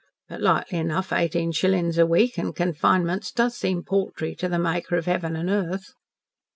[0.29, 4.95] But likely enough, eighteen shillin' a week an' confinements does seem paltry to the Maker
[4.95, 5.93] of 'eaven an' earth."